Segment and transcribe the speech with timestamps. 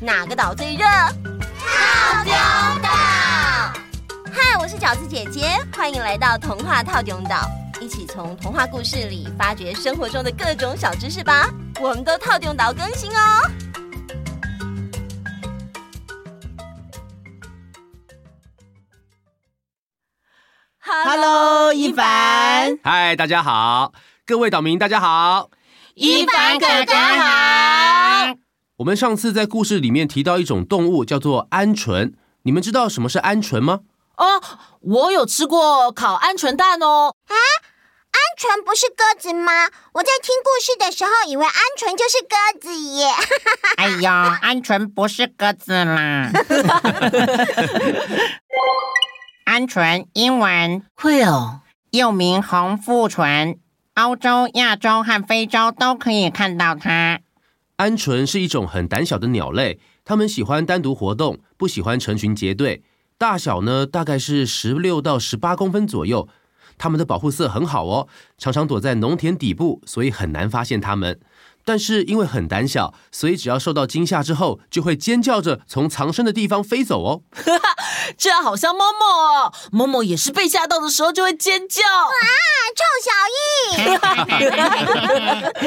[0.00, 0.84] 哪个岛最热？
[0.84, 2.32] 套丁
[2.82, 2.88] 岛。
[4.30, 7.48] 嗨，我是饺子姐姐，欢迎来到童话套丁岛，
[7.80, 11.48] 一起从童话故事里发掘生活中的各种小知识吧。
[11.80, 13.50] 我们都套丁岛更新哦。
[20.78, 22.78] Hello，一凡。
[22.84, 23.94] 嗨，大家好，
[24.26, 25.48] 各位岛民，大家好。
[25.94, 27.45] 一凡哥哥好。
[28.78, 32.12] 我们上次在故事里面提到一种动物叫做鹌鹑，
[32.42, 33.80] 你们知道什么是鹌鹑吗？
[34.18, 34.42] 哦，
[34.80, 37.14] 我有吃过烤鹌鹑蛋哦。
[37.26, 37.34] 啊，
[38.12, 39.70] 鹌鹑不是鸽子吗？
[39.94, 43.08] 我在听故事的时候以为鹌鹑就是鸽子耶。
[43.78, 46.30] 哎呀，鹌鹑不是鸽子啦。
[49.46, 51.60] 鹌鹑英文 quail，，
[51.92, 53.56] 又名红腹鹑。
[53.94, 57.20] 欧洲、亚洲和非洲都可以看到它。
[57.76, 62.82] 鹌鹑是一种很胆小的鸟类，它们喜欢单独活动，不喜欢成群结队。
[63.18, 66.28] 大小呢，大概是十六到十八公分左右。
[66.78, 71.20] 它们的保护色很好哦，常常躲在农田底部，所以很难发现它们。
[71.64, 77.22] 但是因为很胆小，所以只要受到惊吓之后，就会尖叫着从藏身的地方飞走哦。
[78.16, 81.82] 这样好像某某哦，某某也是被吓到的时候就会尖叫。
[81.82, 82.12] 哇，
[82.76, 83.10] 臭小
[85.58, 85.60] 易！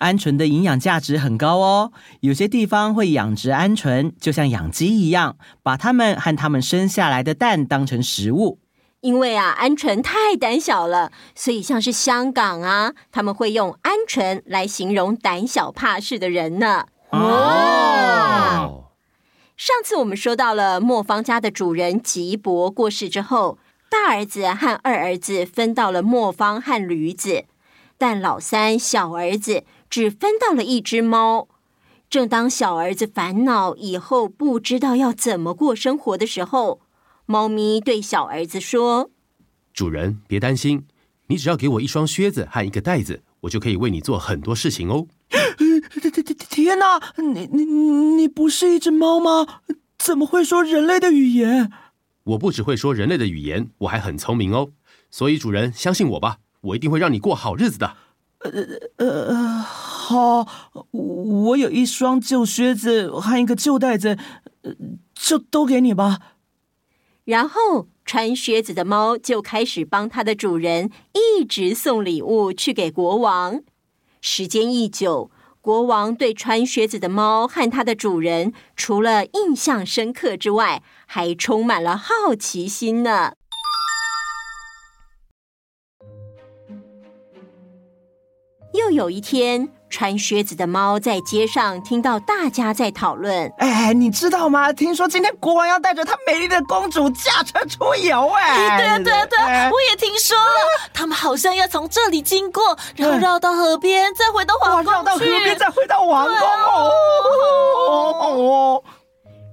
[0.00, 8.60] 鹌鹑的营养价值很高哦，有些地方会养殖鹌鹑，就像养鸡一样，把它们和它们生下来的蛋当成食物。
[9.00, 16.86] 因为啊，鹌鹑太胆小了，所以像是香港啊，他们会用鹌鹑来形容胆小怕事的人呢。
[17.10, 18.86] 哦，
[19.56, 27.44] 上次我们说到了磨坊家的主人吉伯过世之后，大儿子和二儿子分到了磨坊和驴子，
[27.96, 31.46] 但老三小儿子只分到了一只猫。
[32.10, 36.80] 正当小儿子烦恼以后不知道要怎么过生活的时候，
[37.30, 39.10] 猫咪对小儿子说
[39.74, 40.86] ：“主人，别担心，
[41.26, 49.46] 你只要给我一双靴子和一个袋子，我就可以为你做很多事情哦。”天天天哪，你你你不是一只猫吗？
[49.98, 51.70] 怎么会说人类的语言？
[52.24, 54.70] 我不只会说人类的语言，我还很聪明哦。
[55.10, 57.94] 所以主人相信我吧，我一定会让你过好日子的。
[58.38, 58.50] 呃
[58.96, 60.48] 呃，好，
[60.92, 64.16] 我有一双旧靴子和一个旧袋子，
[65.12, 66.18] 就都给你吧。
[67.28, 73.60] 然后，穿靴子的猫就开始帮它的主人一直送礼物去给国王。
[74.22, 75.30] 时间一久，
[75.60, 83.34] 国王对穿靴子的猫和它的主人，除了印象深刻之外，还充满了好奇心呢。
[88.72, 89.77] 又有一天。
[89.90, 93.50] 穿靴子的猫在街上听到大家在讨论。
[93.58, 94.72] 哎，你知道吗？
[94.72, 98.28] 听说今天国王要带着他美丽的公主驾车出游。
[98.30, 100.44] 哎，对啊，对啊，对啊，我也听说了。
[100.92, 104.92] 他们好像要从这里经过，然后绕到河边，再回到皇宫。
[104.92, 106.34] 绕到河边，再回到皇宫。
[107.88, 108.82] 哦。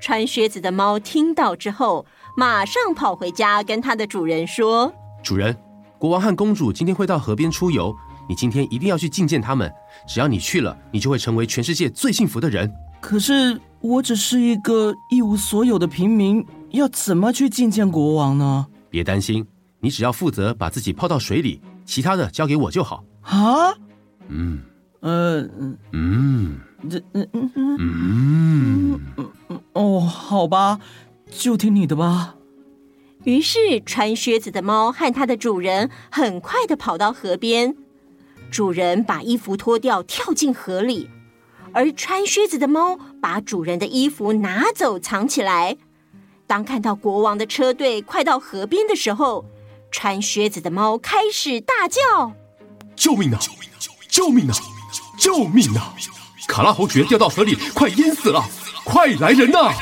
[0.00, 4.92] 穿靴子的猫听到之后，马上跑回家跟它的主人说
[5.22, 5.54] ：“主人，
[5.98, 7.94] 国王和公主今天会到河边出游。”
[8.30, 9.68] 你今天一定要去觐见他们，
[10.06, 12.72] 只要你去了，你就会成为全世界最幸福的人。
[13.00, 18.68] 可是我只是一个一无所有的平民，要怎么去觐见国王呢？
[18.88, 19.44] 别担心，
[19.80, 23.02] 你只要负责把自己泡到水里，其他的交给我就好。
[23.22, 23.74] 啊？
[24.28, 24.60] 嗯，
[25.00, 25.40] 呃，
[25.90, 29.26] 嗯，这，嗯嗯嗯嗯，
[29.72, 30.78] 哦，好吧，
[31.28, 32.36] 就听你的吧。
[33.24, 37.74] 于是，穿靴子的猫和它的主人很快的跑到河边。
[38.50, 41.08] 主人把衣服脱掉，跳进河里，
[41.72, 45.76] 而穿靴子的猫把主人的衣服拿走，藏起来。
[46.46, 49.44] 当看到国王的车队快到河边的时候，
[49.92, 52.32] 穿靴子的猫开始大叫
[52.96, 53.38] ：“救命啊！
[54.08, 54.54] 救命啊！
[55.16, 55.94] 救命啊！
[56.48, 58.42] 卡拉侯爵掉到河里，快淹死了！
[58.84, 59.72] 快来人呐！”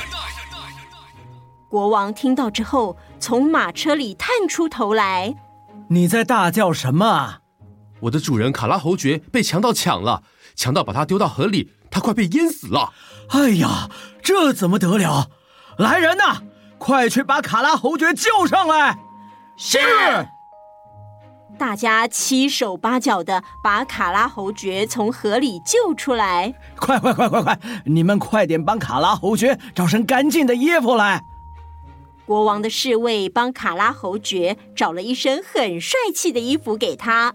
[1.70, 5.34] 国王听到之后，从马车里探出头来
[5.88, 7.40] ：“你在大叫什么啊？”
[8.00, 10.22] 我的主人卡拉侯爵被强盗抢了，
[10.54, 12.92] 强盗把他丢到河里，他快被淹死了。
[13.30, 13.88] 哎呀，
[14.22, 15.30] 这怎么得了？
[15.78, 16.42] 来人呐，
[16.78, 18.98] 快去把卡拉侯爵救上来！
[19.56, 19.78] 是。
[21.58, 26.54] 大家七手八脚的把卡拉侯爵从河里救出来。
[26.76, 27.58] 快快快快快！
[27.84, 31.20] 你们快点帮卡拉侯爵找身干净的衣服来。
[32.24, 37.34] 国王的侍卫帮卡拉侯爵找了一身很帅气的衣服给他。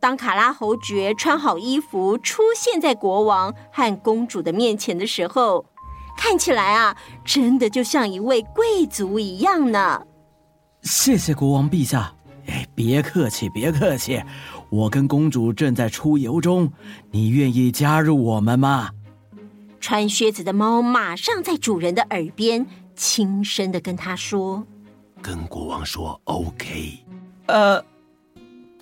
[0.00, 5.64] 当卡拉侯爵穿好衣服出现在国王和公主的面前的时候，
[6.16, 10.02] 看起来啊，真的就像一位贵族一样呢。
[10.82, 12.14] 谢谢国王陛下。
[12.46, 14.22] 哎，别客气，别客气。
[14.70, 16.72] 我跟公主正在出游中，
[17.10, 18.90] 你愿意加入我们吗？
[19.80, 22.66] 穿靴子的猫马上在主人的耳边
[22.96, 24.66] 轻声的跟他说
[25.22, 26.98] ：“跟国王说 OK。”
[27.46, 27.84] 呃，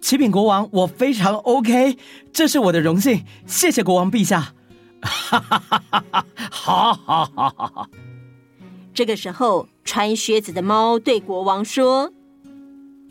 [0.01, 1.97] 启禀国王，我非常 OK，
[2.33, 3.25] 这是我的荣幸。
[3.47, 4.55] 谢谢国王陛下。
[5.03, 6.27] 哈哈哈哈哈！
[6.51, 7.89] 好好好好好。
[8.95, 12.13] 这个时候，穿靴子的猫对国王说：“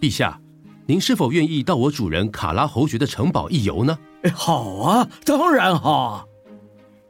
[0.02, 0.40] 陛下。”
[0.88, 3.98] 您是否愿意到我主人卡拉侯爵的城堡一游呢？
[4.22, 6.26] 哎好啊，当然好。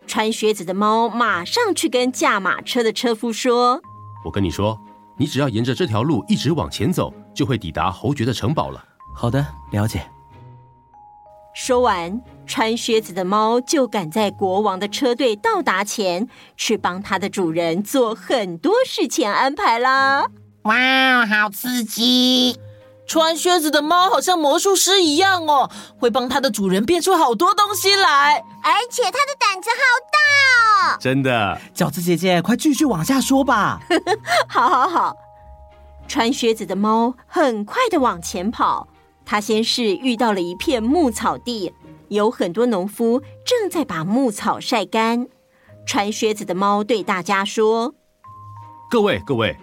[0.08, 3.82] 穿靴子的猫马上去跟驾马车的车夫说
[4.24, 4.80] ：“我跟你说，
[5.18, 8.82] 你只要沿着这条路一直往前走，就会抵达侯爵的城堡了。”
[9.16, 10.06] 好的，了解。
[11.56, 16.28] 说完，穿靴子的猫就赶在国王的车队到达前，
[16.58, 20.26] 去帮他的主人做很多事前安排啦。
[20.64, 22.60] 哇，好刺激！
[23.08, 25.70] 穿靴子的猫好像魔术师一样哦，
[26.00, 30.98] 会帮它的主人变出好多东西来，而且它的胆子好大哦！
[31.00, 33.80] 真的，饺子姐姐，快继续往下说吧。
[34.50, 35.16] 好好好，
[36.08, 38.88] 穿靴子的猫很快的往前跑，
[39.26, 41.74] 他先是遇到了一片牧草地，
[42.10, 45.28] 有很多农夫正在把牧草晒干。
[45.86, 47.94] 穿靴子的猫对大家说
[48.90, 49.56] ：“各位各位，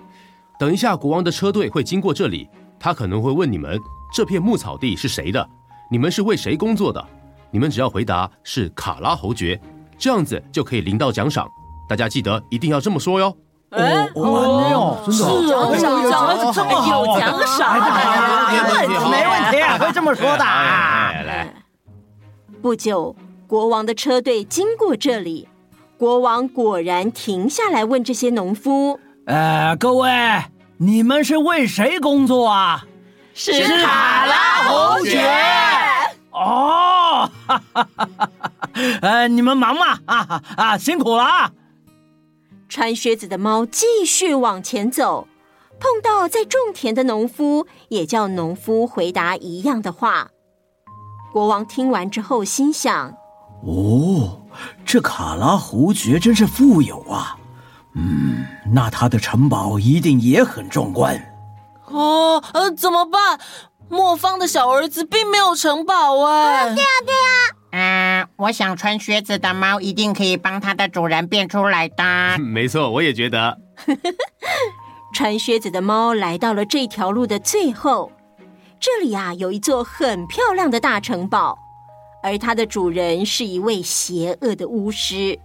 [0.59, 2.49] 等一下，国王的车队会经过这里。”
[2.79, 3.79] 他可能会问你们，
[4.13, 5.49] 这片牧草地是谁的？
[5.89, 7.05] 你们是为谁工作的？
[7.53, 9.61] 你们只要回答是卡拉侯爵，
[9.97, 11.47] 这样子就可以领到奖赏。
[11.89, 13.37] 大家记得一定要这么说哟。
[13.73, 17.63] 哦哦，真的是哦，奖赏有奖赏，
[18.51, 19.53] 没问题，没问题
[19.83, 20.45] 会这么说的。
[20.45, 21.55] 来来，
[22.61, 23.17] 不久，
[23.47, 25.49] 国王的车队经过这里，
[25.97, 30.11] 国王果然停下来问这些农夫：“呃，各位。”
[30.79, 32.85] 你们是为谁工作啊？
[33.35, 33.53] 是
[33.85, 35.23] 卡拉侯爵。
[36.33, 38.29] 哦，哈哈哈哈
[39.01, 41.49] 呃，你们忙嘛，啊啊，辛苦了啊！
[42.73, 45.29] 穿靴子的猫继续往前走，
[45.79, 50.31] 碰到在种田的农夫，也叫农夫回答一样的话。
[51.35, 53.15] 国王听完之后心想：
[53.67, 54.41] 哦，
[54.87, 57.37] 这卡拉侯爵真是富有啊。
[57.95, 61.15] 嗯，那他的城堡一定也很壮观。
[61.89, 63.39] 哦，呃，怎么办？
[63.91, 66.71] 莫方的小儿子并没有城堡哎。
[66.71, 67.57] 对呀，对呀。
[67.73, 72.05] 嗯，我想穿靴子的猫一定可以帮它的主人变出来的。
[72.39, 73.59] 没错，我也觉得。
[75.15, 78.13] 穿靴子的猫来到了这条路的最后，
[78.79, 81.59] 这里啊有一座很漂亮的大城堡，
[82.23, 85.39] 而它的主人是一位邪恶的巫师。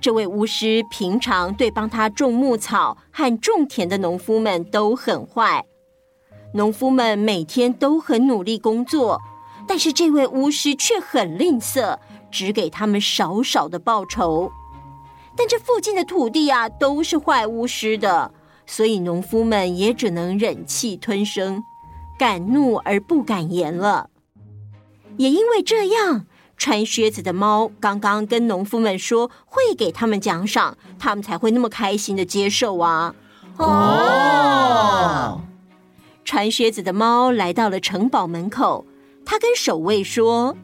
[0.00, 5.64] 这位巫师平常对帮他种牧草和种田的农夫们都很坏，
[6.54, 9.20] 农夫们每天都很努力工作，
[9.68, 11.98] 但是这位巫师却很吝啬，
[12.30, 14.50] 只给他们少少的报酬。
[15.36, 18.32] 但这附近的土地啊，都是坏巫师的，
[18.66, 21.62] 所以农夫们也只能忍气吞声，
[22.18, 24.08] 敢怒而不敢言了。
[25.18, 26.26] 也因为这样。
[26.56, 33.14] 穿靴子的猫刚刚跟农夫们说会给他们奖赏，他们才会那么开心的接受啊！
[33.58, 35.40] 哦，
[36.24, 38.84] 穿靴子的猫来到了城堡门口，
[39.30, 40.56] 他跟守卫说：“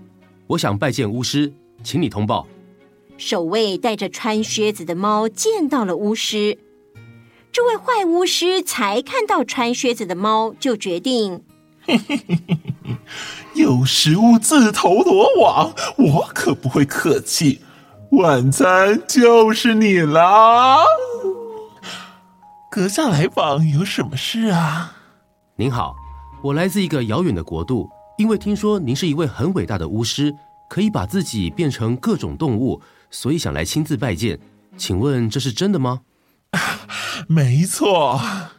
[0.49, 1.52] 我想拜见巫师，
[1.83, 2.47] 请你通报。”
[3.18, 6.56] 守卫带着穿靴子的猫见到了巫师，
[7.52, 11.44] 这位坏巫师才看到穿靴子的猫，就决定。
[13.52, 17.61] 有食物自投罗网，我可不会客气。
[18.12, 20.78] 晚餐就是你啦。
[22.71, 24.97] 阁下来访有什么事啊？
[25.56, 25.94] 您好，
[26.42, 30.35] 我来自一个遥远的国度，因为听说您是一位很伟大的巫师，
[30.68, 32.80] 可以把自己变成各种动物，
[33.11, 34.38] 所以想来亲自拜见。
[34.76, 36.02] 请问这是真的吗？
[37.28, 38.52] 没错啊。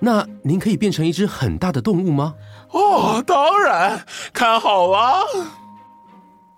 [0.00, 2.34] 那您可以变成一只很大的动物吗？
[2.70, 5.24] 哦，当然，看好了。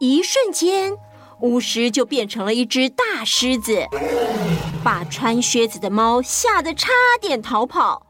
[0.01, 0.97] 一瞬间，
[1.41, 3.87] 巫师就变成了一只大狮子，
[4.83, 6.89] 把穿靴子的猫吓得差
[7.21, 8.08] 点逃跑。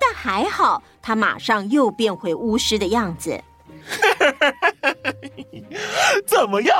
[0.00, 3.42] 但还好，他马上又变回巫师的样子。
[6.26, 6.74] 怎么样，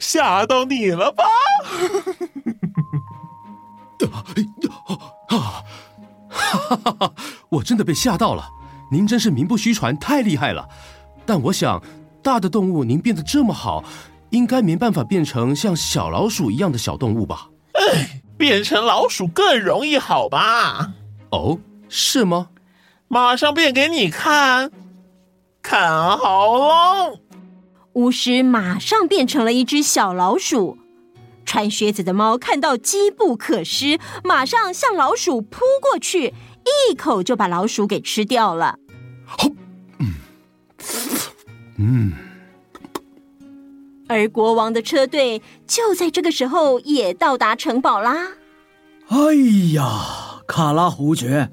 [0.00, 1.24] 吓到你了吧？
[5.28, 5.62] 啊！
[6.28, 7.14] 哈哈哈！
[7.48, 8.50] 我真的被吓到了，
[8.90, 10.68] 您真是名不虚传，太厉害了。
[11.24, 11.80] 但我想，
[12.22, 13.84] 大的动物您变得这么好，
[14.30, 17.48] 应该没办法变成像小老鼠一样的小动物吧？
[17.74, 20.92] 哎，变成老鼠更容易，好吧？
[21.30, 21.58] 哦，
[21.94, 22.48] 是吗？
[23.06, 24.70] 马上变给你看，
[25.60, 27.18] 看好喽！
[27.92, 30.78] 巫师马上变成了一只小老鼠。
[31.44, 36.32] 穿靴子的猫看到机不可失，马上向老鼠扑过去，
[36.88, 38.78] 一口就把老鼠给吃掉了。
[39.26, 39.50] 好，
[39.98, 40.14] 嗯，
[41.76, 42.12] 嗯。
[44.08, 48.28] 而国王的车队就在这个时候也到达城堡啦。
[49.08, 49.34] 哎
[49.74, 51.50] 呀，卡拉侯爵，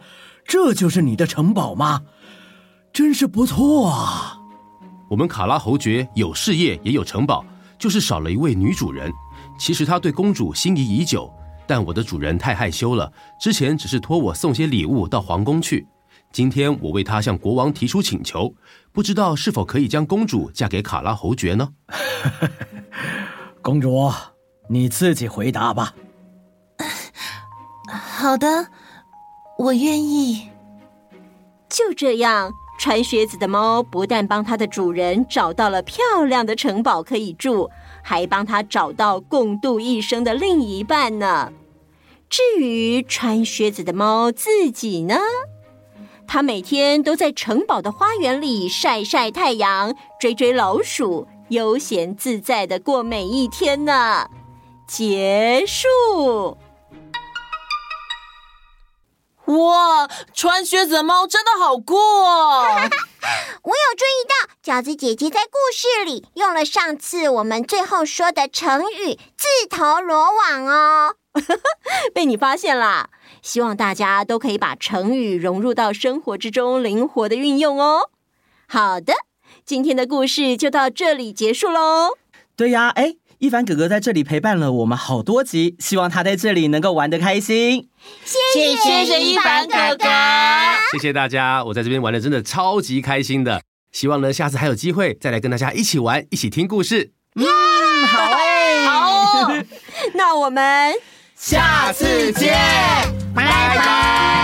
[0.50, 2.01] 这就是你的城堡吗？
[2.91, 4.36] 真是不错啊！
[5.08, 7.46] 我们卡拉侯爵有事业，也有城堡，
[7.77, 9.13] 就是少了一位女主人。
[9.60, 11.32] 其实他对公主心仪已久，
[11.68, 13.13] 但我的主人太害羞了。
[13.39, 15.88] 之前只是托我送些礼物到皇宫去，
[16.32, 18.51] 今天我为他向国王提出请求，
[18.91, 21.70] 不知道是否可以将公主嫁给卡拉侯爵呢？
[23.62, 24.12] 公主，
[24.68, 25.94] 你自己回答吧。
[27.88, 28.68] 好的，
[29.60, 30.48] 我愿意。
[31.68, 32.50] 就这样，
[32.80, 37.70] 穿靴子的猫不但帮它的主人找到了漂亮的城堡可以住。
[38.01, 41.51] 还帮他找到共度一生的另一半呢。
[42.30, 45.18] 至于穿靴子的猫自己呢，
[46.25, 54.30] 它每天都在城堡的花园里晒晒太阳、追追老鼠，悠闲自在的过每一天呢。
[54.88, 56.58] 结束。
[59.50, 62.65] 哇，穿靴子的猫真的好酷哦！
[63.63, 71.15] 我有注意到，饺子姐姐在故事里用了上次我们最后说的成语“自投罗网”哦。
[72.13, 73.10] 被你发现啦！
[73.41, 78.10] 希望大家都可以把成语融入到生活之中，灵活的运用哦。
[78.68, 79.13] 好的，
[79.65, 82.18] 今天的故事就到这里结束喽。
[82.56, 83.19] 对呀，哎。
[83.39, 87.88] 一凡哥哥在这里陪伴了我们好多集，希望他在这里能够玩得开心。
[88.25, 90.05] 谢谢谢谢一凡哥哥，
[90.91, 93.62] 谢谢大家，我在这边玩的真的超级开心的。
[93.93, 97.13] 希望呢，下次还有机会再来跟大家一起玩，一起听故事。
[97.36, 97.46] 嗯，
[98.08, 99.53] 好哎，好，
[100.15, 100.93] 那我们
[101.34, 102.53] 下次见，
[103.34, 104.38] 拜拜。